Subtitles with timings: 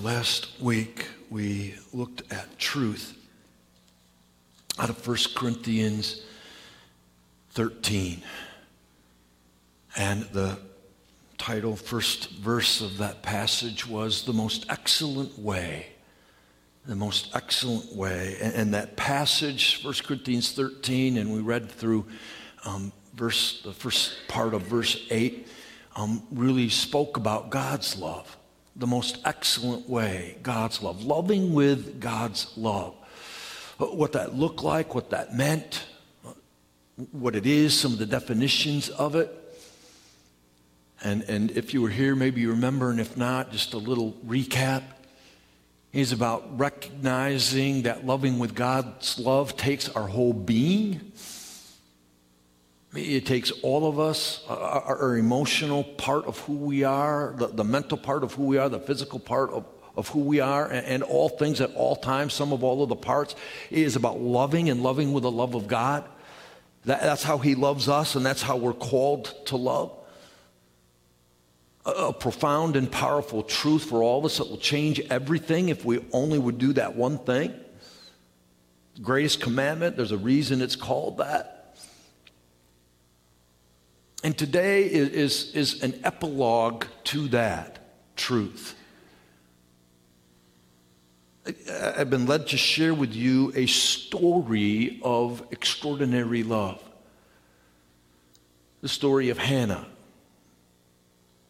[0.00, 3.14] Last week we looked at truth
[4.78, 6.22] out of 1 Corinthians
[7.50, 8.22] 13.
[9.94, 10.58] And the
[11.36, 15.88] title, first verse of that passage was The Most Excellent Way.
[16.86, 18.38] The most excellent way.
[18.40, 22.06] And, and that passage, 1 Corinthians 13, and we read through
[22.64, 25.46] um, verse, the first part of verse 8,
[25.96, 28.38] um, really spoke about God's love
[28.76, 32.94] the most excellent way God's love, loving with God's love.
[33.78, 35.86] Uh, what that looked like, what that meant,
[37.10, 39.38] what it is, some of the definitions of it.
[41.02, 44.12] And, and if you were here, maybe you remember, and if not, just a little
[44.26, 44.82] recap.
[45.92, 51.12] Is about recognizing that loving with God's love takes our whole being
[52.94, 57.48] it takes all of us, uh, our, our emotional part of who we are, the,
[57.48, 59.64] the, mental part of who we are, the physical part of,
[59.96, 62.90] of who we are, and, and all things at all times, some of all of
[62.90, 63.34] the parts,
[63.70, 66.04] is about loving and loving with the love of God.
[66.84, 69.96] That, that's how He loves us, and that's how we're called to love.
[71.86, 75.82] A, a profound and powerful truth for all of us that will change everything if
[75.82, 77.54] we only would do that one thing.
[79.00, 81.61] Greatest commandment, there's a reason it's called that.
[84.22, 87.78] And today is, is, is an epilogue to that
[88.16, 88.76] truth.
[91.96, 96.80] I've been led to share with you a story of extraordinary love.
[98.80, 99.86] The story of Hannah.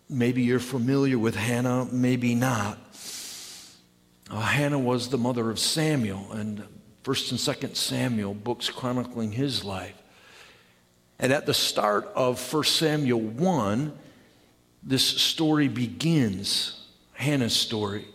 [0.09, 2.79] Maybe you're familiar with Hannah, maybe not.
[4.31, 6.65] Uh, Hannah was the mother of Samuel, and
[7.05, 10.02] 1st and 2nd Samuel books chronicling his life.
[11.23, 13.97] And at the start of 1 Samuel 1,
[14.83, 18.07] this story begins, Hannah's story.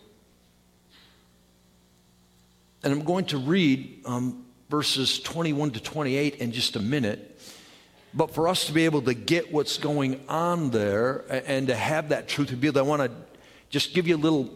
[2.83, 7.39] And I'm going to read um, verses 21 to 28 in just a minute.
[8.13, 12.09] But for us to be able to get what's going on there and to have
[12.09, 13.11] that truth revealed, I want to
[13.69, 14.51] just give you a little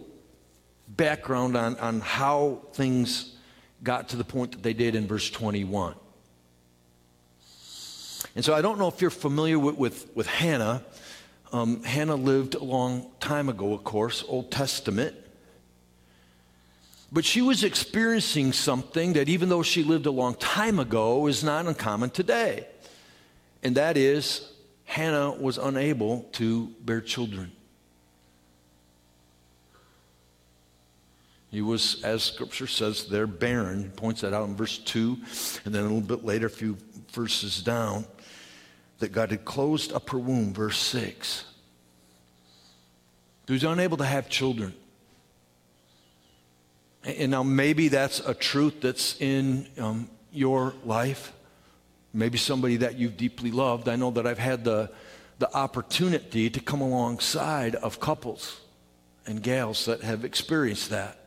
[0.89, 3.33] background on, on how things
[3.81, 5.95] got to the point that they did in verse 21.
[8.35, 10.83] And so I don't know if you're familiar with, with, with Hannah.
[11.51, 15.15] Um, Hannah lived a long time ago, of course, Old Testament.
[17.11, 21.43] But she was experiencing something that, even though she lived a long time ago, is
[21.43, 22.67] not uncommon today.
[23.63, 24.49] And that is,
[24.85, 27.51] Hannah was unable to bear children.
[31.51, 33.83] He was, as scripture says, they're barren.
[33.83, 35.17] He points that out in verse 2,
[35.65, 36.77] and then a little bit later, a few
[37.11, 38.05] verses down
[39.01, 41.43] that God had closed up her womb, verse 6.
[43.47, 44.73] He was unable to have children.
[47.03, 51.33] And now maybe that's a truth that's in um, your life.
[52.13, 53.89] Maybe somebody that you've deeply loved.
[53.89, 54.91] I know that I've had the,
[55.39, 58.61] the opportunity to come alongside of couples
[59.25, 61.17] and gals that have experienced that.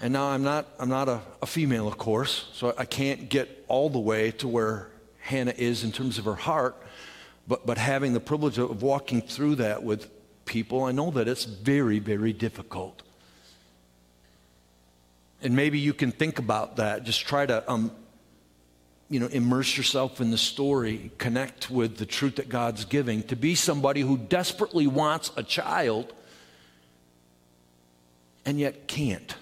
[0.00, 3.64] And now I'm not, I'm not a, a female, of course, so I can't get
[3.66, 4.88] all the way to where
[5.20, 6.76] Hannah is in terms of her heart,
[7.46, 10.10] but, but having the privilege of walking through that with
[10.44, 13.02] people, I know that it's very, very difficult.
[15.42, 17.04] And maybe you can think about that.
[17.04, 17.92] Just try to, um,
[19.08, 23.22] you know, immerse yourself in the story, connect with the truth that God's giving.
[23.24, 26.12] To be somebody who desperately wants a child
[28.44, 29.34] and yet can't.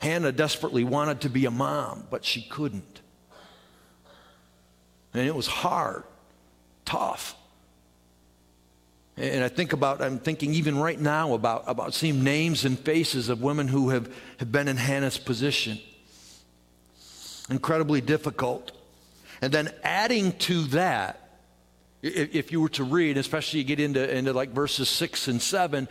[0.00, 3.00] Hannah desperately wanted to be a mom, but she couldn't.
[5.12, 6.04] And it was hard,
[6.84, 7.36] tough.
[9.16, 13.28] And I think about, I'm thinking even right now about, about seeing names and faces
[13.28, 15.78] of women who have, have been in Hannah's position.
[17.50, 18.72] Incredibly difficult.
[19.42, 21.16] And then adding to that,
[22.02, 25.86] if you were to read, especially you get into, into like verses six and seven,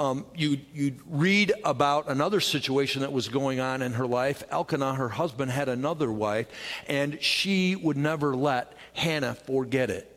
[0.00, 4.42] um, you, you'd read about another situation that was going on in her life.
[4.48, 6.46] Elkanah, her husband, had another wife,
[6.88, 10.10] and she would never let Hannah forget it.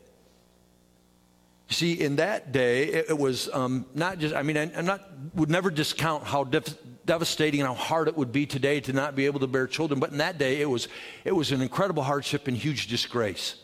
[1.68, 4.86] You see, in that day, it, it was um, not just, I mean, I, am
[4.86, 8.94] not, would never discount how def- devastating and how hard it would be today to
[8.94, 10.88] not be able to bear children, but in that day, it was,
[11.26, 13.56] it was an incredible hardship and huge disgrace.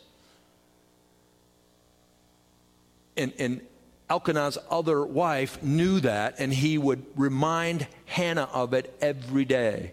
[3.16, 3.62] And, and
[4.10, 9.92] Elkanah's other wife knew that, and he would remind Hannah of it every day,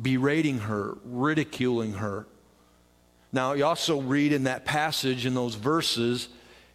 [0.00, 2.26] berating her, ridiculing her.
[3.32, 6.28] Now, you also read in that passage, in those verses,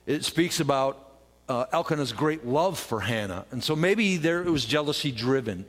[0.05, 1.01] it speaks about
[1.47, 3.45] uh, Elkanah's great love for Hannah.
[3.51, 5.65] And so maybe there it was jealousy driven.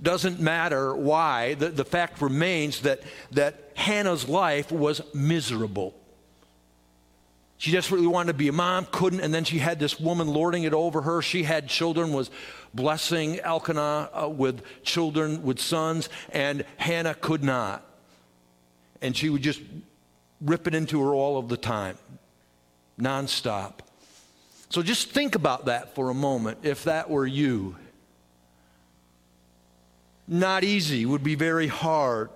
[0.00, 1.54] Doesn't matter why.
[1.54, 5.94] The, the fact remains that, that Hannah's life was miserable.
[7.58, 10.62] She desperately wanted to be a mom, couldn't, and then she had this woman lording
[10.62, 11.20] it over her.
[11.20, 12.30] She had children, was
[12.72, 17.84] blessing Elkanah uh, with children, with sons, and Hannah could not.
[19.02, 19.60] And she would just
[20.40, 21.98] rip it into her all of the time,
[22.98, 23.80] nonstop.
[24.70, 27.74] So just think about that for a moment if that were you.
[30.28, 32.30] Not easy, would be very hard.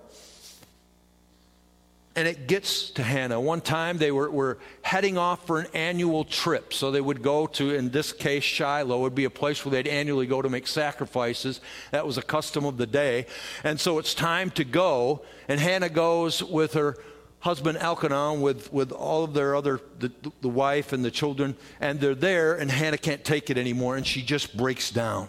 [2.15, 3.41] And it gets to Hannah.
[3.41, 6.71] One time they were, were heading off for an annual trip.
[6.71, 9.87] So they would go to, in this case, Shiloh would be a place where they'd
[9.87, 11.59] annually go to make sacrifices.
[11.89, 13.25] That was a custom of the day.
[13.63, 15.23] And so it's time to go.
[15.47, 16.97] And Hannah goes with her
[17.43, 20.09] husband Elkanah with, with all of their other, the,
[20.39, 24.07] the wife and the children, and they're there, and Hannah can't take it anymore, and
[24.07, 25.27] she just breaks down.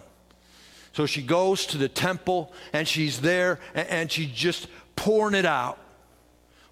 [0.93, 5.45] So she goes to the temple, and she's there, and, and she's just pouring it
[5.45, 5.77] out.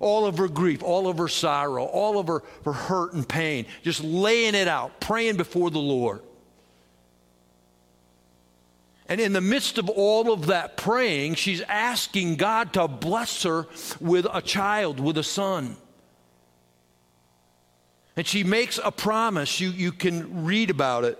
[0.02, 3.66] All of her grief, all of her sorrow, all of her, her hurt and pain,
[3.82, 6.20] just laying it out, praying before the Lord.
[9.08, 13.68] And in the midst of all of that praying, she's asking God to bless her
[14.00, 15.76] with a child, with a son.
[18.16, 19.60] And she makes a promise.
[19.60, 21.18] You, you can read about it.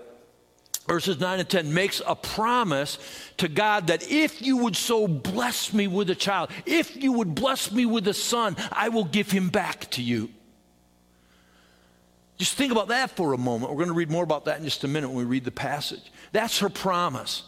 [0.87, 2.97] Verses 9 and 10 makes a promise
[3.37, 7.33] to God that if you would so bless me with a child, if you would
[7.35, 10.29] bless me with a son, I will give him back to you.
[12.37, 13.71] Just think about that for a moment.
[13.71, 15.51] We're going to read more about that in just a minute when we read the
[15.51, 16.11] passage.
[16.33, 17.43] That's her promise.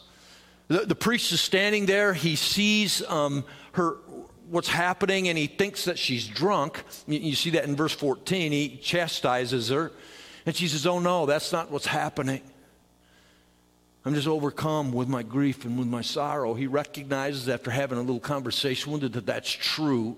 [0.69, 2.13] The, the priest is standing there.
[2.13, 3.43] He sees um,
[3.73, 3.97] her
[4.49, 6.83] what's happening and he thinks that she's drunk.
[7.07, 8.51] You, you see that in verse 14.
[8.53, 9.91] He chastises her.
[10.45, 12.41] And she says, Oh, no, that's not what's happening.
[14.05, 16.53] I'm just overcome with my grief and with my sorrow.
[16.53, 20.15] He recognizes after having a little conversation with her that that's true.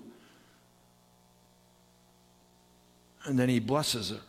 [3.24, 4.20] And then he blesses her.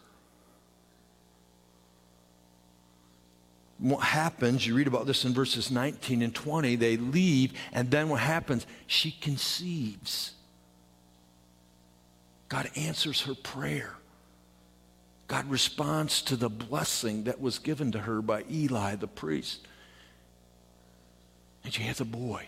[3.80, 8.10] what happens, you read about this in verses 19 and 20, they leave, and then
[8.10, 8.68] what happens?
[8.88, 10.34] She conceives.
[12.50, 13.96] God answers her prayer.
[15.30, 19.68] God responds to the blessing that was given to her by Eli the priest.
[21.64, 22.48] And she has a boy.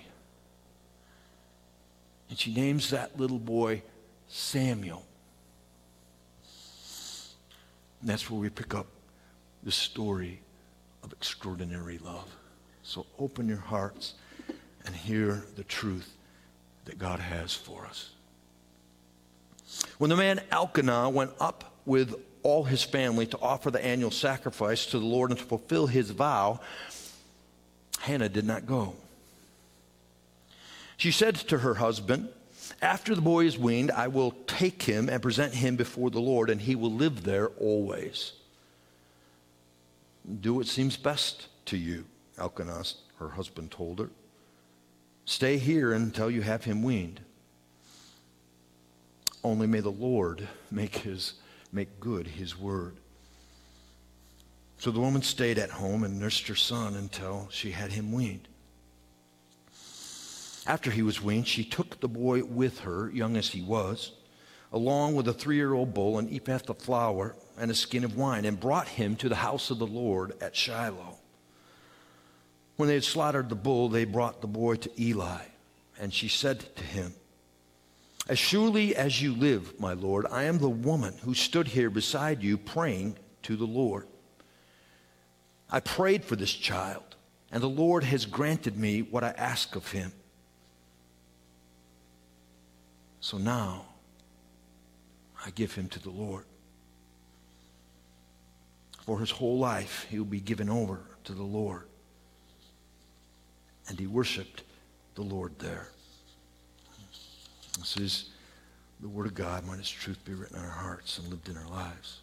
[2.27, 3.83] And she names that little boy
[4.27, 5.05] Samuel.
[8.01, 8.87] And that's where we pick up
[9.61, 10.41] the story
[11.03, 12.35] of extraordinary love.
[12.81, 14.15] So open your hearts
[14.87, 16.15] and hear the truth
[16.85, 18.09] that God has for us.
[19.99, 24.85] When the man Elkanah went up with all his family to offer the annual sacrifice
[24.87, 26.59] to the Lord and to fulfill his vow,
[27.99, 28.95] Hannah did not go.
[30.97, 32.29] She said to her husband,
[32.81, 36.49] After the boy is weaned, I will take him and present him before the Lord,
[36.49, 38.33] and he will live there always.
[40.41, 42.05] Do what seems best to you,
[42.37, 42.83] Elkanah,
[43.17, 44.09] her husband told her.
[45.25, 47.21] Stay here until you have him weaned.
[49.43, 51.33] Only may the Lord make, his,
[51.71, 52.97] make good his word.
[54.77, 58.47] So the woman stayed at home and nursed her son until she had him weaned.
[60.65, 64.11] After he was weaned, she took the boy with her, young as he was,
[64.71, 68.17] along with a three year old bull, an ephah of flour, and a skin of
[68.17, 71.17] wine and brought him to the house of the Lord at Shiloh.
[72.77, 75.43] When they had slaughtered the bull, they brought the boy to Eli,
[75.99, 77.13] and she said to him,
[78.29, 82.43] As surely as you live, my Lord, I am the woman who stood here beside
[82.43, 84.07] you praying to the Lord.
[85.69, 87.15] I prayed for this child,
[87.51, 90.11] and the Lord has granted me what I ask of him.
[93.19, 93.85] So now
[95.45, 96.45] I give him to the Lord
[99.11, 101.83] for his whole life, he will be given over to the Lord.
[103.87, 104.63] And he worshiped
[105.15, 105.89] the Lord there.
[107.79, 108.29] This is
[108.99, 109.65] the Word of God.
[109.65, 112.21] Might its truth be written in our hearts and lived in our lives.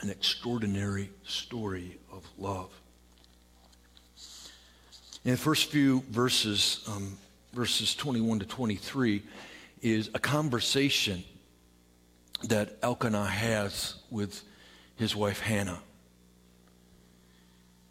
[0.00, 2.70] An extraordinary story of love.
[5.24, 7.18] In the first few verses, um,
[7.52, 9.22] verses 21 to 23,
[9.82, 11.22] is a conversation
[12.44, 14.42] that Elkanah has with
[14.96, 15.80] his wife Hannah.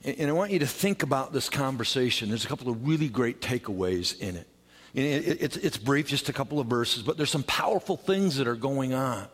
[0.04, 2.30] And, I want you to think about this conversation.
[2.30, 4.48] There's a couple of really great takeaways in it.
[4.94, 8.94] It's, brief, just a couple of verses, but there's some powerful things that are going
[8.94, 9.28] on.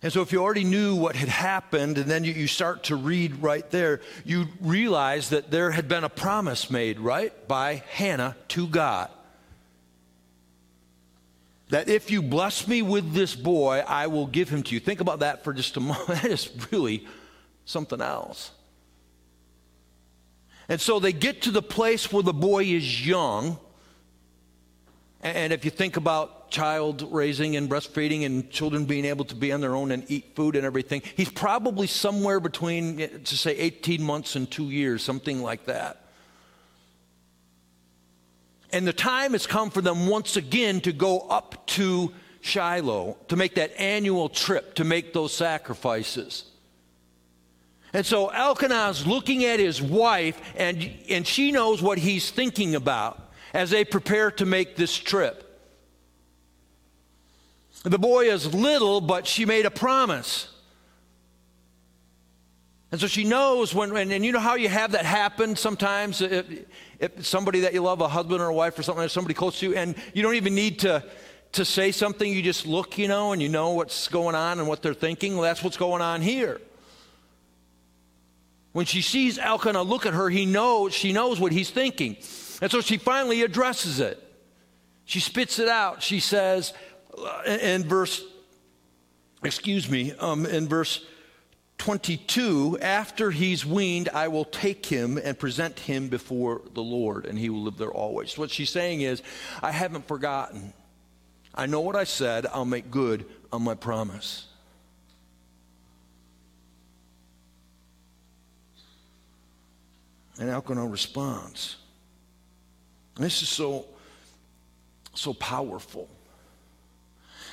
[0.00, 2.96] And so, if you already knew what had happened, and then you, you start to
[2.96, 8.36] read right there, you realize that there had been a promise made, right, by Hannah
[8.48, 9.10] to God.
[11.70, 14.80] That if you bless me with this boy, I will give him to you.
[14.80, 16.06] Think about that for just a moment.
[16.22, 17.06] That is really
[17.64, 18.52] something else.
[20.68, 23.58] And so they get to the place where the boy is young.
[25.22, 29.50] And if you think about child raising and breastfeeding and children being able to be
[29.52, 33.56] on their own and eat food and everything, he's probably somewhere between, eh, to say,
[33.56, 36.04] 18 months and two years, something like that.
[38.70, 43.36] And the time has come for them once again to go up to Shiloh, to
[43.36, 46.44] make that annual trip, to make those sacrifices.
[47.92, 53.32] And so Elkanah's looking at his wife, and, and she knows what he's thinking about
[53.54, 55.44] as they prepare to make this trip.
[57.84, 60.52] The boy is little, but she made a promise.
[62.90, 66.20] And so she knows when, and, and you know how you have that happen sometimes
[66.20, 66.46] if,
[66.98, 69.60] if somebody that you love, a husband or a wife or something, or somebody close
[69.60, 71.04] to you, and you don't even need to,
[71.52, 74.66] to say something, you just look, you know, and you know what's going on and
[74.66, 75.34] what they're thinking.
[75.34, 76.60] Well, that's what's going on here.
[78.78, 82.16] When she sees Elkanah look at her, he knows, she knows what he's thinking.
[82.62, 84.22] And so she finally addresses it.
[85.04, 86.00] She spits it out.
[86.00, 86.72] She says,
[87.20, 88.22] uh, in verse,
[89.42, 91.04] excuse me, um, in verse
[91.78, 97.36] 22, after he's weaned, I will take him and present him before the Lord, and
[97.36, 98.38] he will live there always.
[98.38, 99.24] What she's saying is,
[99.60, 100.72] I haven't forgotten.
[101.52, 102.46] I know what I said.
[102.46, 104.47] I'll make good on my promise.
[110.38, 111.76] And Elkanah responds.
[113.16, 113.86] This is so,
[115.14, 116.08] so powerful.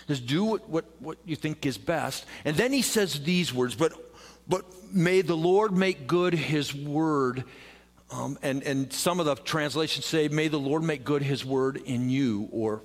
[0.08, 2.26] Just do what, what, what you think is best.
[2.46, 3.94] And then he says these words, but,
[4.48, 4.64] but
[4.94, 7.44] may the Lord make good his word.
[8.12, 11.78] Um, and, and some of the translations say, may the Lord make good his word
[11.78, 12.84] in you or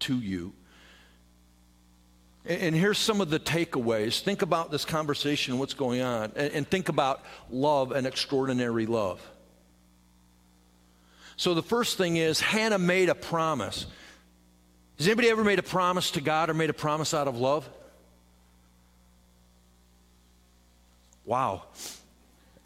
[0.00, 0.52] to you.
[2.46, 4.20] And here's some of the takeaways.
[4.20, 9.26] Think about this conversation, what's going on, and think about love and extraordinary love.
[11.36, 13.86] So the first thing is Hannah made a promise.
[14.98, 17.68] Has anybody ever made a promise to God or made a promise out of love?
[21.24, 21.62] Wow.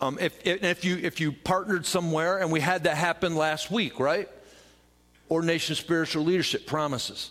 [0.01, 4.01] Um, if, if, you, if you partnered somewhere, and we had that happen last week,
[4.01, 4.29] right?
[5.31, 7.31] Ordination Spiritual Leadership promises.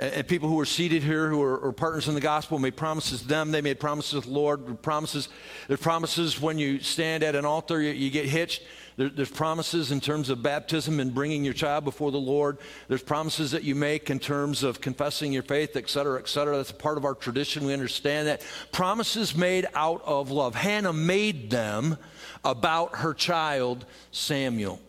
[0.00, 3.26] And people who were seated here, who are, partners in the gospel, made promises to
[3.26, 3.50] them.
[3.50, 4.80] They made promises to the Lord.
[4.80, 5.28] Promises.
[5.66, 8.62] There's promises when you stand at an altar, you, you get hitched.
[8.96, 12.58] There, there's promises in terms of baptism and bringing your child before the Lord.
[12.86, 16.56] There's promises that you make in terms of confessing your faith, et cetera, et cetera.
[16.56, 17.66] That's part of our tradition.
[17.66, 18.42] We understand that.
[18.70, 20.54] Promises made out of love.
[20.54, 21.98] Hannah made them
[22.44, 24.80] about her child, Samuel.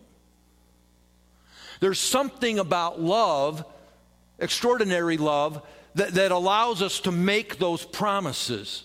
[1.80, 3.66] There's something about love
[4.40, 5.62] extraordinary love
[5.96, 8.84] that, that allows us to make those promises.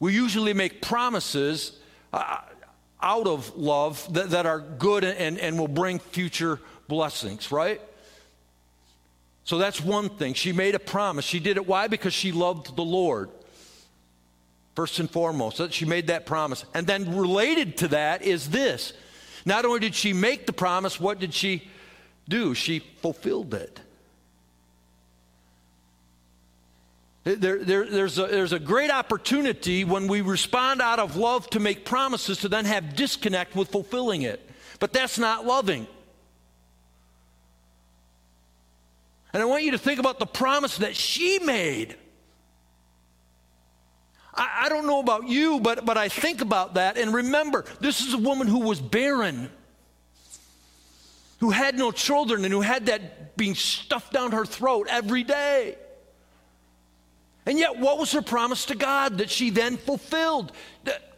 [0.00, 1.72] We usually make promises
[2.12, 2.38] uh,
[3.02, 7.80] out of love that, that are good and, and will bring future blessings, right?
[9.44, 10.34] So that's one thing.
[10.34, 11.24] She made a promise.
[11.24, 11.66] She did it.
[11.66, 11.88] Why?
[11.88, 13.30] Because she loved the Lord.
[14.74, 16.64] First and foremost, she made that promise.
[16.74, 18.92] And then related to that is this.
[19.44, 21.66] Not only did she make the promise, what did she
[22.28, 22.54] do?
[22.54, 23.80] She fulfilled it.
[27.36, 31.60] There, there, there's, a, there's a great opportunity when we respond out of love to
[31.60, 34.48] make promises to then have disconnect with fulfilling it.
[34.80, 35.86] But that's not loving.
[39.34, 41.96] And I want you to think about the promise that she made.
[44.34, 46.96] I, I don't know about you, but, but I think about that.
[46.96, 49.50] And remember, this is a woman who was barren,
[51.40, 55.76] who had no children, and who had that being stuffed down her throat every day.
[57.48, 60.52] And yet, what was her promise to God that she then fulfilled?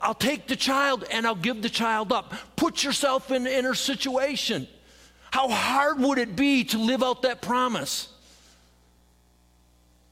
[0.01, 2.33] I'll take the child and I'll give the child up.
[2.55, 4.69] Put yourself in, in her situation.
[5.33, 8.09] How hard would it be to live out that promise?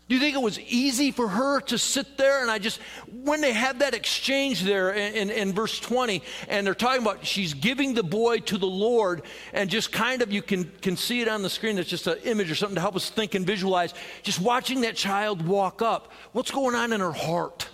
[0.09, 2.41] Do you think it was easy for her to sit there?
[2.41, 2.81] And I just,
[3.13, 7.27] when they have that exchange there in, in, in, verse 20, and they're talking about
[7.27, 9.23] she's giving the boy to the Lord,
[9.53, 11.77] and just kind of, you can, can see it on the screen.
[11.77, 13.93] It's just an image or something to help us think and visualize.
[14.23, 16.11] Just watching that child walk up.
[16.33, 17.69] What's going on in her heart?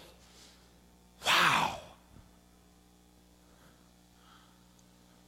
[1.25, 1.79] Wow.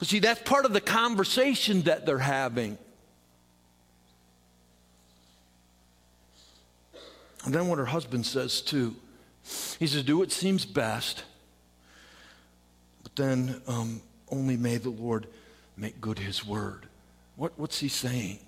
[0.00, 2.78] But see, that's part of the conversation that they're having.
[7.46, 8.96] And then what her husband says too.
[9.78, 11.24] He says, Do what seems best,
[13.04, 15.28] but then um, only may the Lord
[15.76, 16.86] make good his word.
[17.36, 18.40] What, what's he saying?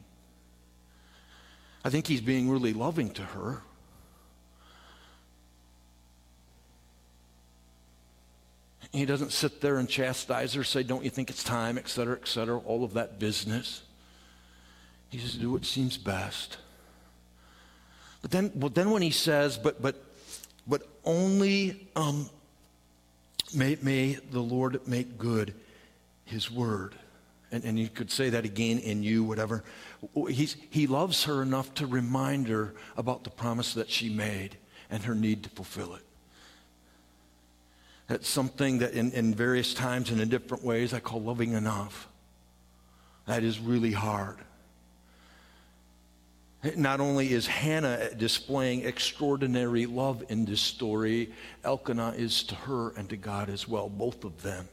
[1.84, 3.62] I think he's being really loving to her.
[8.90, 12.16] He doesn't sit there and chastise her, say, Don't you think it's time, et cetera,
[12.20, 13.82] et cetera, all of that business.
[15.10, 16.56] He says, Do what seems best.
[18.22, 20.02] But then, but then when he says, But, but,
[20.66, 22.28] but only um,
[23.54, 25.54] may, may the Lord make good
[26.24, 26.94] his word.
[27.50, 29.64] And, and you could say that again in you, whatever.
[30.28, 34.56] He's, he loves her enough to remind her about the promise that she made
[34.90, 36.02] and her need to fulfill it.
[38.06, 42.08] That's something that in, in various times and in different ways I call loving enough.
[43.26, 44.38] That is really hard.
[46.76, 53.08] Not only is Hannah displaying extraordinary love in this story, Elkanah is to her and
[53.10, 54.68] to God as well, both of them.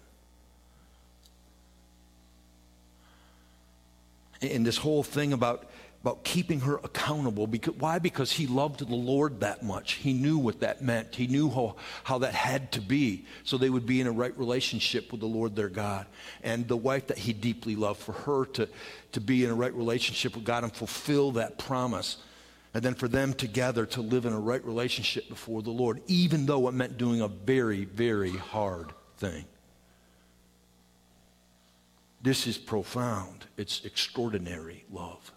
[4.42, 5.70] In this whole thing about
[6.06, 7.48] about keeping her accountable.
[7.48, 7.98] Because, why?
[7.98, 9.94] Because he loved the Lord that much.
[9.94, 11.16] He knew what that meant.
[11.16, 14.38] He knew how, how that had to be so they would be in a right
[14.38, 16.06] relationship with the Lord their God.
[16.44, 18.70] And the wife that he deeply loved, for her to,
[19.14, 22.18] to be in a right relationship with God and fulfill that promise.
[22.76, 26.46] And then for them together to live in a right relationship before the Lord, even
[26.46, 29.46] though it meant doing a very, very hard thing.
[32.22, 33.48] This is profound.
[33.58, 35.32] It's extraordinary love.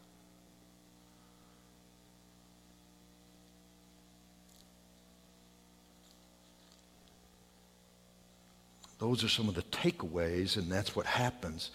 [8.99, 11.71] Those are some of the takeaways, and that's what happens.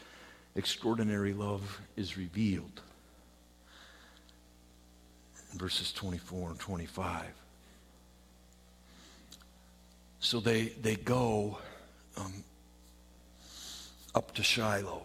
[0.55, 2.81] Extraordinary love is revealed.
[5.51, 7.25] In verses 24 and 25.
[10.19, 11.57] So they, they go
[12.17, 12.43] um,
[14.15, 15.03] up to Shiloh.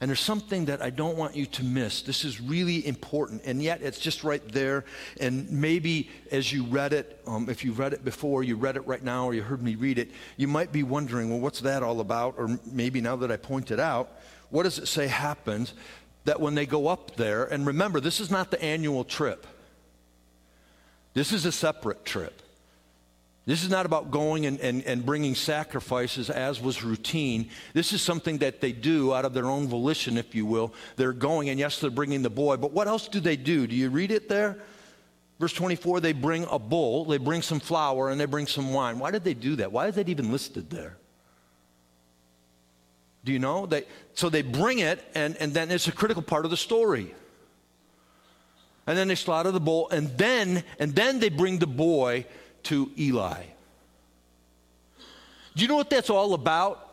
[0.00, 2.02] And there's something that I don't want you to miss.
[2.02, 4.84] This is really important, and yet it's just right there.
[5.20, 8.86] And maybe as you read it, um, if you've read it before, you read it
[8.86, 11.82] right now, or you heard me read it, you might be wondering, well, what's that
[11.82, 12.34] all about?
[12.36, 14.10] Or maybe now that I pointed out,
[14.50, 15.74] what does it say happens
[16.24, 19.46] that when they go up there, and remember, this is not the annual trip,
[21.14, 22.42] this is a separate trip.
[23.46, 27.50] This is not about going and, and, and bringing sacrifices as was routine.
[27.74, 30.72] This is something that they do out of their own volition, if you will.
[30.96, 33.66] They're going, and yes, they're bringing the boy, but what else do they do?
[33.66, 34.58] Do you read it there?
[35.38, 38.98] Verse 24, they bring a bull, they bring some flour, and they bring some wine.
[38.98, 39.72] Why did they do that?
[39.72, 40.96] Why is that even listed there?
[43.24, 43.66] Do you know?
[43.66, 47.14] They, so they bring it, and, and then it's a critical part of the story.
[48.86, 52.26] And then they slaughter the bull, and then, and then they bring the boy
[52.64, 53.42] to Eli.
[55.54, 56.92] Do you know what that's all about?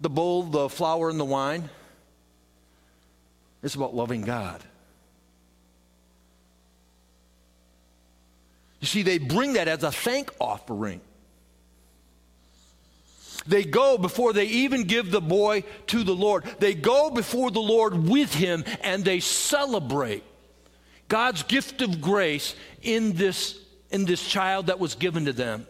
[0.00, 1.68] The bowl, the flour, and the wine?
[3.62, 4.62] It's about loving God.
[8.80, 11.00] You see, they bring that as a thank offering.
[13.46, 16.44] They go before they even give the boy to the Lord.
[16.58, 20.22] They go before the Lord with him and they celebrate
[21.08, 23.58] God's gift of grace in this
[23.90, 25.66] in this child that was given to them.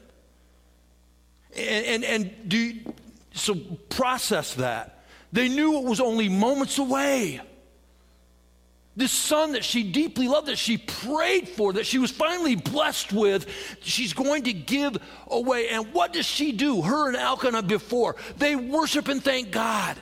[1.56, 2.74] And, and, and do
[3.32, 3.54] so
[3.88, 5.04] process that.
[5.32, 7.40] They knew it was only moments away.
[8.96, 13.12] This son that she deeply loved, that she prayed for, that she was finally blessed
[13.12, 13.46] with,
[13.80, 14.96] she's going to give
[15.28, 15.68] away.
[15.68, 16.82] And what does she do?
[16.82, 18.16] Her and Elkanah before.
[18.38, 19.96] They worship and thank God.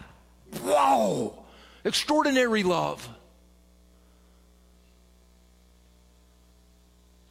[0.64, 1.44] Wow!
[1.84, 3.06] Extraordinary love.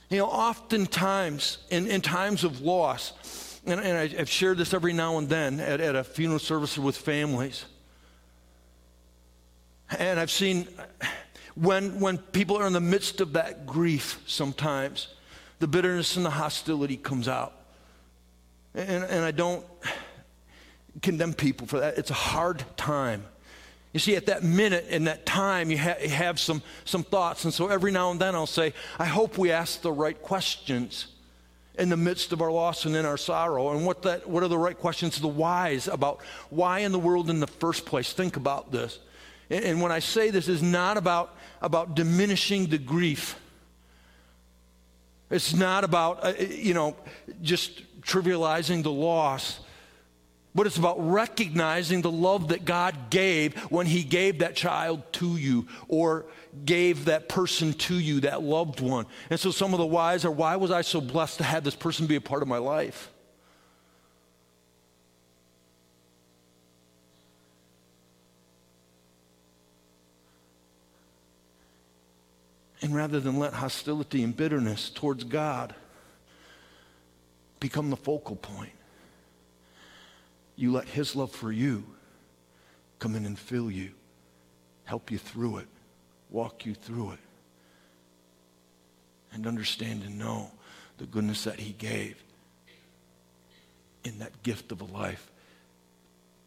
[0.09, 4.93] You know, oftentimes in, in times of loss, and, and I, have shared this every
[4.93, 7.65] now and then at, at a funeral service with families,
[9.97, 10.67] and I've seen
[11.55, 15.07] when, when people are in the midst of that grief sometimes,
[15.59, 17.53] the bitterness and the hostility comes out.
[18.73, 19.65] And, and I don't
[21.01, 21.97] condemn people for that.
[21.97, 23.23] It's a hard time.
[23.95, 27.45] You see, at that minute and that time, you, ha- you, have some, some thoughts.
[27.45, 31.07] And so every now and then I'll say, I hope we ask the right questions
[31.79, 33.71] in the midst of our loss and in our sorrow.
[33.71, 37.29] And what, that, what are the right questions, the whys about why in the world
[37.29, 38.11] in the first place?
[38.11, 38.99] Think about this.
[39.49, 43.39] And, and when I say this, is not about, about diminishing the grief.
[45.29, 46.97] It's not about, uh, you know,
[47.41, 49.61] just trivializing the loss.
[50.55, 55.35] But it's about recognizing the love that God gave when He gave that child to
[55.35, 56.25] you or
[56.63, 59.05] gave that person to you, that loved one.
[59.29, 61.75] And so some of the whys are why was I so blessed to have this
[61.75, 63.11] person be a part of my life?
[72.81, 75.75] And rather than let hostility and bitterness towards God
[77.59, 78.71] become the focal point,
[80.55, 81.83] you let His love for you
[82.99, 83.91] come in and fill you,
[84.85, 85.67] help you through it,
[86.29, 87.19] walk you through it,
[89.33, 90.51] and understand and know
[90.97, 92.23] the goodness that He gave
[94.03, 95.31] in that gift of a life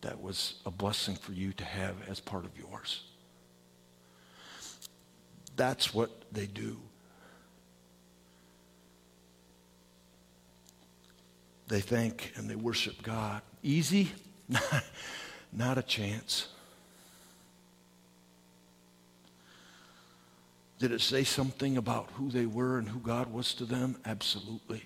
[0.00, 3.02] that was a blessing for you to have as part of yours.
[5.56, 6.78] That's what they do.
[11.68, 13.42] They thank and they worship God.
[13.62, 14.10] Easy?
[15.52, 16.48] Not a chance.
[20.78, 23.96] Did it say something about who they were and who God was to them?
[24.06, 24.84] Absolutely.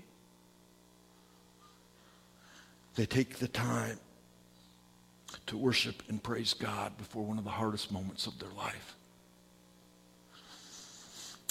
[2.95, 3.99] They take the time
[5.47, 8.97] to worship and praise God before one of the hardest moments of their life.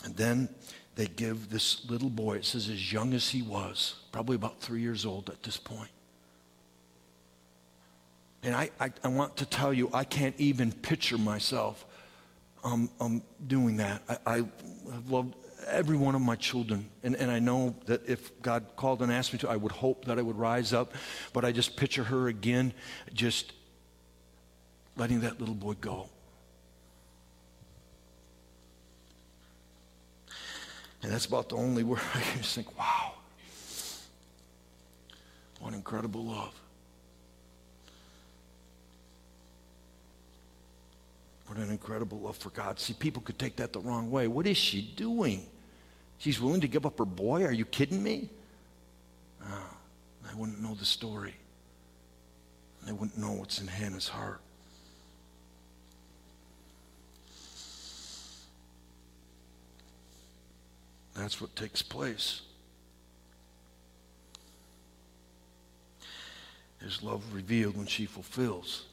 [0.03, 0.49] And then
[0.95, 4.81] they give this little boy, it says as young as he was, probably about three
[4.81, 5.89] years old at this point.
[8.43, 11.85] And I, I, I want to tell you, I can't even picture myself
[12.63, 14.01] um, um, doing that.
[14.09, 15.35] I, I have loved
[15.67, 16.89] every one of my children.
[17.03, 20.05] And, and I know that if God called and asked me to, I would hope
[20.05, 20.93] that I would rise up.
[21.33, 22.73] But I just picture her again,
[23.13, 23.53] just
[24.97, 26.09] letting that little boy go.
[31.03, 33.13] And that's about the only word I can just think, wow,
[35.59, 36.53] what an incredible love.
[41.47, 42.79] What an incredible love for God.
[42.79, 44.27] See, people could take that the wrong way.
[44.27, 45.45] What is she doing?
[46.17, 47.43] She's willing to give up her boy?
[47.43, 48.29] Are you kidding me?
[49.43, 51.33] Ah, oh, I wouldn't know the story.
[52.85, 54.39] They wouldn't know what's in Hannah's heart.
[61.15, 62.41] That's what takes place.
[66.81, 68.85] Is love revealed when she fulfills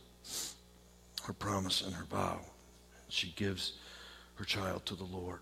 [1.24, 2.40] her promise and her vow.
[3.08, 3.72] She gives
[4.34, 5.40] her child to the Lord.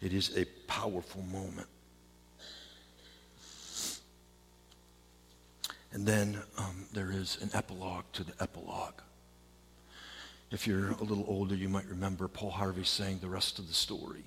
[0.00, 1.68] It is a powerful moment.
[5.92, 9.00] And then um, there is an epilogue to the epilogue.
[10.50, 13.74] If you're a little older, you might remember Paul Harvey saying the rest of the
[13.74, 14.24] story.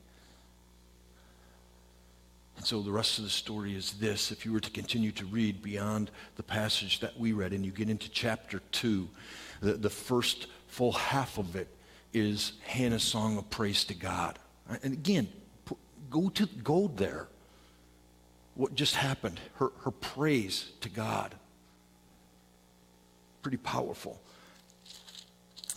[2.58, 4.32] And so the rest of the story is this.
[4.32, 7.72] If you were to continue to read beyond the passage that we read and you
[7.72, 9.08] get into chapter 2,
[9.62, 11.70] the, the first full half of it
[12.14, 14.40] is Hannah's song of praise to God.
[14.84, 15.30] And again,
[16.10, 17.28] go, to, go there.
[18.56, 21.36] What just happened, her, her praise to God.
[23.42, 24.20] Pretty powerful.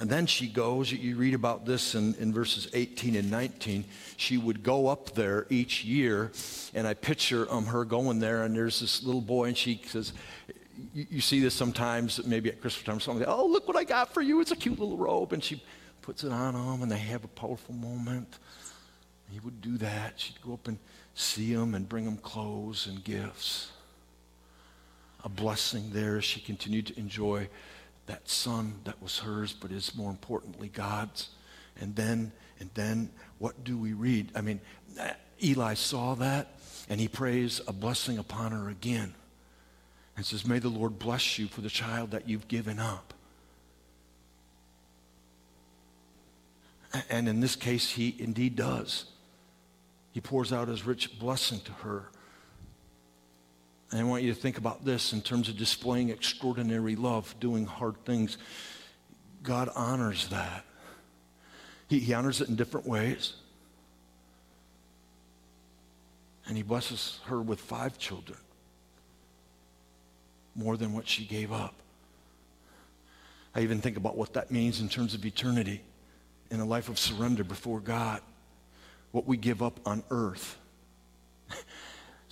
[0.03, 3.85] And then she goes, you read about this in, in verses 18 and 19.
[4.17, 6.33] She would go up there each year,
[6.75, 10.13] and I picture um, her going there, and there's this little boy, and she says,
[10.93, 13.85] you, you see this sometimes, maybe at Christmas time, or something, oh, look what I
[13.85, 14.41] got for you.
[14.41, 15.33] It's a cute little robe.
[15.35, 15.63] And she
[16.01, 18.41] puts it on him, and they have a powerful moment.
[19.31, 20.15] He would do that.
[20.17, 20.81] She'd go up and
[21.15, 23.71] see him and bring him clothes and gifts.
[25.23, 27.49] A blessing there she continued to enjoy
[28.07, 31.31] that son that was hers, but is more importantly God's.
[31.81, 34.31] And then, and then, what do we read?
[34.35, 34.61] I mean,
[35.43, 39.15] Eli saw that, and he prays a blessing upon her again,
[40.17, 43.15] and says, "May the Lord bless you for the child that you've given up."
[47.09, 49.07] And in this case, he indeed does.
[50.13, 52.11] He pours out his rich blessing to her.
[53.93, 57.67] And I want you to think about this in terms of displaying extraordinary love, doing
[57.67, 58.39] hard things.
[59.43, 60.65] God honors that.
[61.89, 63.35] He, he honors it in different ways.
[66.47, 68.39] And he blesses her with five children,
[70.57, 71.75] more than what she gave up.
[73.55, 75.83] I even think about what that means in terms of eternity
[76.51, 78.23] in a life of surrender before God,
[79.11, 80.57] what we give up on earth.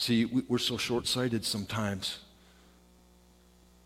[0.01, 2.21] See, we're so short sighted sometimes.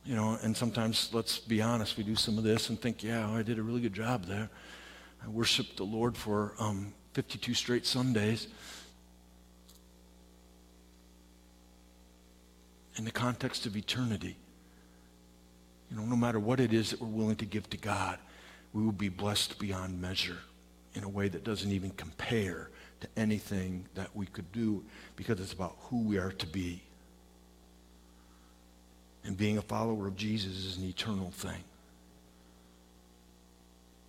[0.06, 3.28] You know, and sometimes, let's be honest, we do some of this and think, yeah,
[3.28, 4.48] I did a really good job there.
[5.24, 8.46] I worshiped the Lord for um, 52 straight Sundays.
[12.96, 14.36] in the context of eternity.
[15.90, 18.20] You know, no matter what it is that we're willing to give to God,
[18.72, 20.38] we will be blessed beyond measure
[20.94, 22.70] in a way that doesn't even compare
[23.04, 24.82] to anything that we could do
[25.16, 26.82] because it's about who we are to be.
[29.24, 31.62] And being a follower of Jesus is an eternal thing.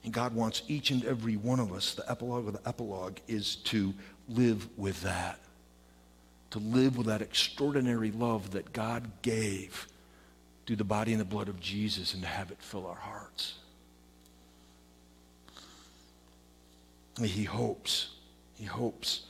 [0.03, 3.55] And God wants each and every one of us, the epilogue of the epilogue is
[3.55, 3.93] to
[4.29, 5.39] live with that.
[6.51, 9.87] To live with that extraordinary love that God gave
[10.65, 13.55] through the body and the blood of Jesus and to have it fill our hearts.
[17.21, 18.14] He hopes,
[18.57, 19.23] he hopes,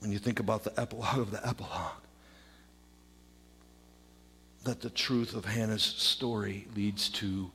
[0.00, 1.92] when you think about the epilogue of the epilogue,
[4.64, 7.50] that the truth of Hannah's story leads to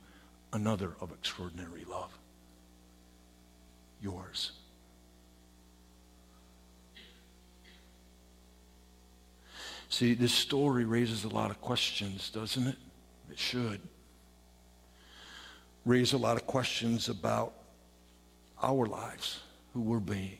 [0.52, 2.16] another of extraordinary love
[4.00, 4.52] yours.
[9.88, 12.76] See, this story raises a lot of questions, doesn't it?
[13.30, 13.80] It should.
[15.84, 17.54] Raise a lot of questions about
[18.62, 19.40] our lives,
[19.76, 20.38] who we're being.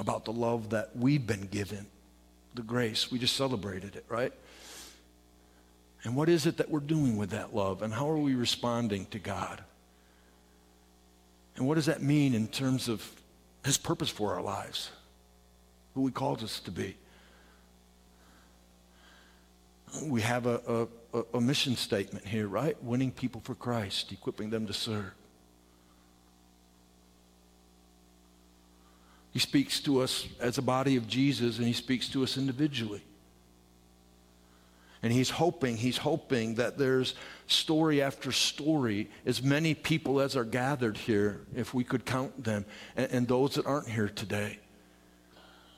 [0.00, 1.86] About the love that we've been given,
[2.56, 3.12] the grace.
[3.12, 4.32] We just celebrated it, right?
[6.02, 7.80] And what is it that we're doing with that love?
[7.80, 9.62] And how are we responding to God?
[11.56, 13.08] And what does that mean in terms of
[13.64, 14.90] His purpose for our lives?
[15.94, 16.96] Who He calls us to be?
[20.02, 22.82] We have a, a, a mission statement here, right?
[22.82, 25.12] Winning people for Christ, equipping them to serve.
[29.30, 33.02] He speaks to us as a body of Jesus, and He speaks to us individually.
[35.02, 37.14] And he's hoping, he's hoping that there's
[37.46, 42.64] story after story, as many people as are gathered here, if we could count them,
[42.96, 44.58] and, and those that aren't here today,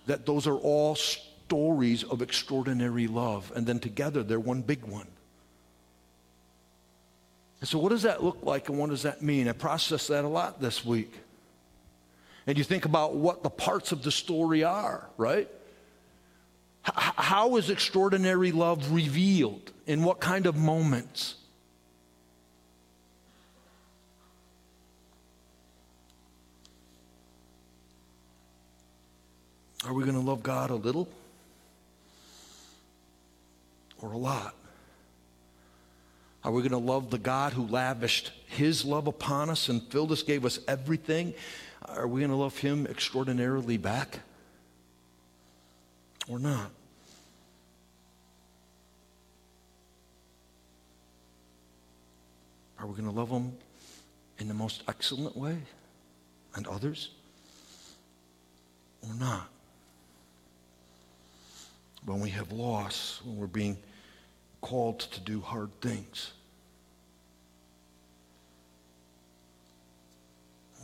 [0.07, 3.53] that those are all stories of extraordinary love.
[3.55, 5.07] And then together, they're one big one.
[7.61, 9.49] And so, what does that look like and what does that mean?
[9.49, 11.13] I processed that a lot this week.
[12.47, 15.49] And you think about what the parts of the story are, right?
[16.95, 19.73] how is extraordinary love revealed?
[19.87, 21.35] In what kind of moments?
[29.85, 31.09] Are we going to love God a little
[34.01, 34.55] or a lot?
[36.45, 40.13] Are we going to love the God who lavished his love upon us and filled
[40.13, 41.35] us, gave us everything?
[41.87, 44.21] Are we going to love him extraordinarily back?
[46.29, 46.71] or not.
[52.79, 53.53] Are we going to love him
[54.39, 55.57] in the most excellent way
[56.55, 57.11] and others
[59.03, 59.49] or not?
[62.07, 63.77] When we have loss, when we're being
[64.61, 66.33] called to do hard things.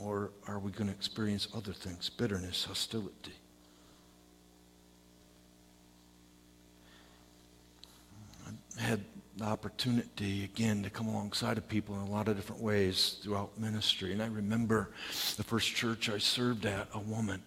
[0.00, 3.35] Or are we going to experience other things, bitterness, hostility?
[8.76, 9.00] I had
[9.37, 13.58] the opportunity again to come alongside of people in a lot of different ways throughout
[13.61, 14.12] ministry.
[14.12, 14.90] And I remember
[15.37, 17.42] the first church I served at, a woman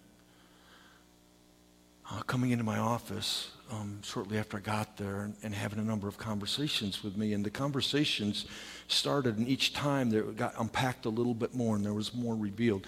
[2.11, 5.83] uh, coming into my office um, shortly after I got there and, and, having a
[5.83, 7.33] number of conversations with me.
[7.33, 8.45] And the conversations
[8.87, 12.35] started, and each time they got unpacked a little bit more, and there was more
[12.35, 12.85] revealed.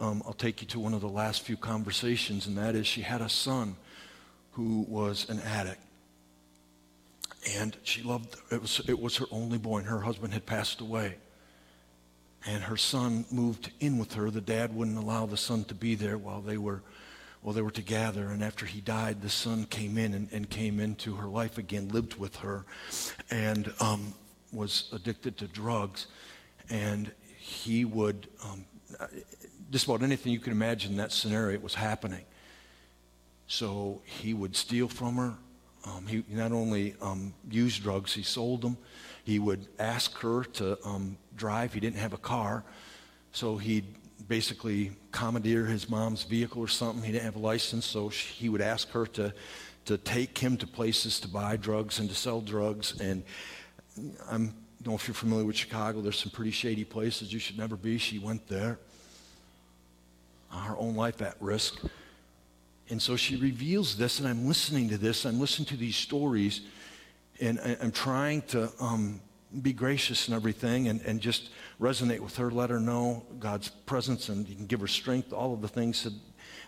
[0.00, 3.02] Um, I'll take you to one of the last few conversations, and that is she
[3.02, 3.76] had a son
[4.52, 5.80] who was an addict
[7.54, 10.80] and she loved it was it was her only boy and her husband had passed
[10.80, 11.16] away
[12.46, 15.94] and her son moved in with her the dad wouldn't allow the son to be
[15.94, 16.82] there while they were
[17.46, 20.80] while they were together and after he died the son came in and, and came
[20.80, 22.64] into her life again lived with her
[23.30, 24.12] and um,
[24.52, 26.08] was addicted to drugs
[26.70, 28.64] and he would um,
[29.70, 32.24] just about anything you can imagine in that scenario it was happening
[33.46, 35.34] so he would steal from her
[35.84, 38.76] um, he not only um, used drugs, he sold them.
[39.22, 41.72] He would ask her to um, drive.
[41.72, 42.64] He didn't have a car,
[43.30, 43.84] so he'd
[44.28, 47.02] basically commandeer his mom's vehicle or something.
[47.02, 49.32] He didn't have a license, so she, he would ask her to,
[49.84, 53.00] to take him to places to buy drugs and to sell drugs.
[53.00, 53.22] And
[54.28, 56.00] I don't know if you're familiar with Chicago.
[56.00, 57.98] There's some pretty shady places you should never be.
[57.98, 58.78] She went there.
[60.50, 61.82] Her own life at risk.
[62.88, 65.24] And so she reveals this, and I'm listening to this.
[65.24, 66.60] I'm listening to these stories,
[67.40, 69.20] and I, am trying to um,
[69.62, 74.28] be gracious and everything and, and just resonate with her, let her know God's presence,
[74.28, 76.04] and you can give her strength, all of the things.
[76.04, 76.12] That,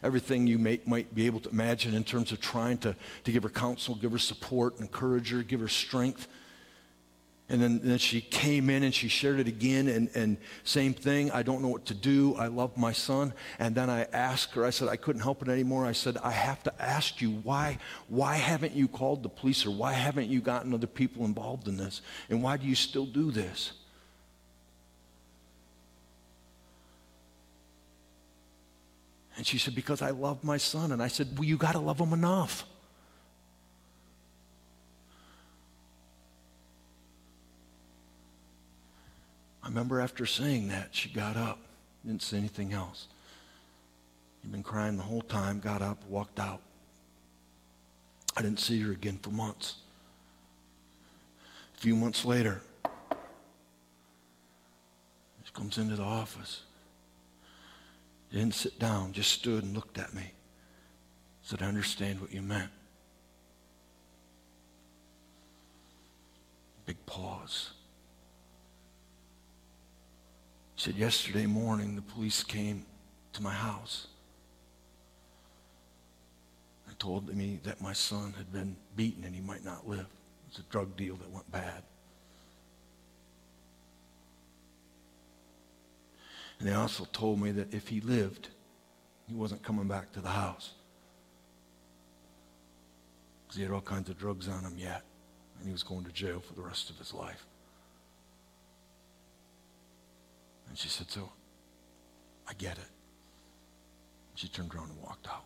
[0.03, 3.43] everything you may, might be able to imagine in terms of trying to, to give
[3.43, 6.29] her counsel, give her support, encourage her, give her strength.
[7.51, 11.31] And then, then she came in and she shared it again, and, and same thing.
[11.31, 12.35] I don't know what to do.
[12.35, 13.33] I love my son.
[13.59, 15.87] And then I asked her, I said, I couldn't help it anymore.
[15.87, 19.71] I said, I have to ask you, why, why haven't you called the police or
[19.71, 22.03] why haven't you gotten other people involved in this?
[22.29, 23.73] And why do you still do this?
[29.39, 30.93] And she said, Because I love my son.
[30.93, 32.67] And I said, Well, you got to love him enough.
[39.79, 41.61] Remember after saying that, she got up,
[42.05, 43.07] didn't say anything else.
[44.43, 46.61] She'd been crying the whole time, got up, walked out.
[48.37, 49.77] I didn't see her again for months.
[51.77, 52.61] A few months later,
[55.45, 56.63] she comes into the office.
[58.33, 60.33] Didn't sit down, just stood and looked at me.
[61.43, 62.73] Said, I understand what you meant.
[66.85, 67.71] Big pause.
[70.79, 72.87] He said, Yesterday morning, the police came
[73.33, 74.07] to my house.
[76.87, 80.07] They told me that my son had been beaten and he might not live.
[80.07, 81.83] It was a drug deal that went bad.
[86.61, 88.51] And they also told me that if he lived,
[89.27, 90.75] he wasn't coming back to the house.
[93.43, 95.03] Because he had all kinds of drugs on him yet.
[95.59, 97.49] And he was going to jail for the rest of his life.
[100.69, 101.31] And she said, So
[102.49, 102.85] I get it.
[104.35, 105.45] She turned around and walked out.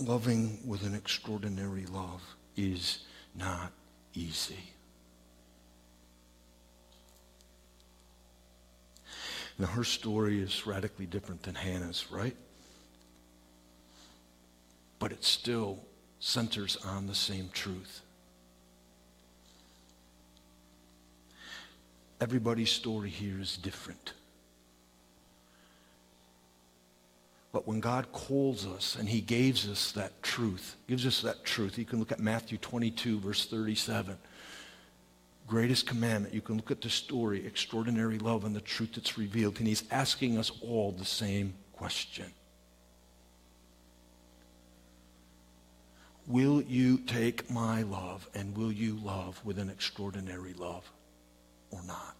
[0.00, 2.22] Loving with an extraordinary love
[2.56, 2.98] is
[3.34, 3.72] not
[4.14, 4.72] easy.
[9.58, 12.36] Now, her story is radically different than Hannah's, right?
[14.98, 15.78] But it still
[16.20, 18.02] centers on the same truth.
[22.20, 24.14] Everybody's story here is different.
[27.52, 31.78] But when God calls us and he gives us that truth, gives us that truth,
[31.78, 34.16] you can look at Matthew 22, verse 37.
[35.46, 36.34] Greatest commandment.
[36.34, 39.58] You can look at the story, extraordinary love and the truth that's revealed.
[39.58, 42.26] And he's asking us all the same question.
[46.26, 50.90] Will you take my love and will you love with an extraordinary love?
[51.76, 52.16] Or not?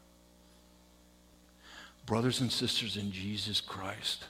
[2.05, 4.25] Brothers and sisters in Jesus Christ,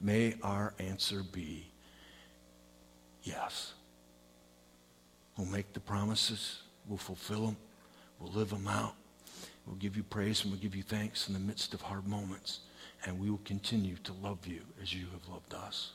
[0.00, 1.66] may our answer be
[3.22, 3.74] yes.
[5.36, 7.56] We'll make the promises, we'll fulfill them,
[8.18, 8.94] we'll live them out.
[9.68, 12.60] We'll give you praise and we'll give you thanks in the midst of hard moments.
[13.04, 15.92] And we will continue to love you as you have loved us.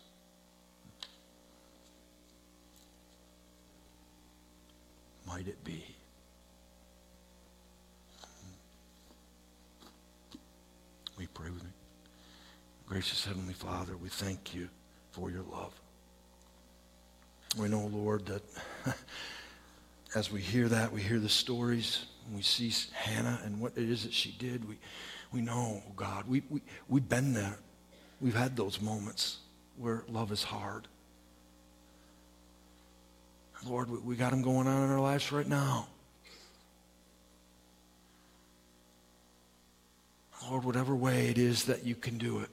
[5.25, 5.83] Might it be?
[11.17, 11.69] We pray with me.
[12.87, 14.67] Gracious Heavenly Father, we thank you
[15.11, 15.73] for your love.
[17.57, 18.41] We know, Lord, that
[20.15, 24.03] as we hear that, we hear the stories, we see Hannah and what it is
[24.03, 24.77] that she did, we,
[25.31, 27.57] we know, God, we, we, we've been there.
[28.19, 29.37] We've had those moments
[29.77, 30.87] where love is hard.
[33.65, 35.87] Lord, we, we got them going on in our lives right now.
[40.53, 42.49] Lord, whatever way it is that you can do it.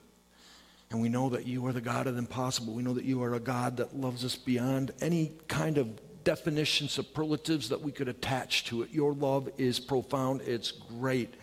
[0.90, 2.72] And we know that you are the God of the impossible.
[2.72, 6.88] We know that you are a God that loves us beyond any kind of definition,
[6.88, 8.90] superlatives that we could attach to it.
[8.90, 10.40] Your love is profound.
[10.46, 11.34] It's great.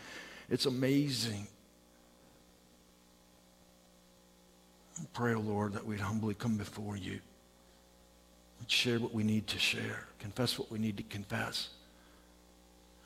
[0.50, 1.46] It's amazing.
[5.14, 7.20] Pray, O oh Lord, that we'd humbly come before you.
[8.60, 11.70] We'd share what we need to share, confess what we need to confess.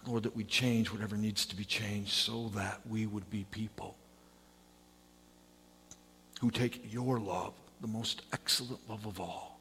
[0.06, 3.96] Lord, that we change whatever needs to be changed so that we would be people
[6.40, 9.60] who take your love, the most excellent love of all,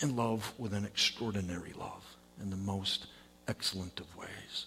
[0.00, 2.04] and love with an extraordinary love
[2.40, 3.06] in the most
[3.46, 4.66] excellent of ways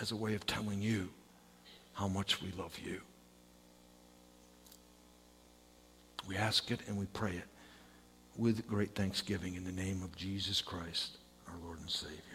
[0.00, 1.08] as a way of telling you
[1.94, 3.00] how much we love you.
[6.26, 7.53] We ask it and we pray it
[8.36, 11.18] with great thanksgiving in the name of Jesus Christ,
[11.48, 12.33] our Lord and Savior.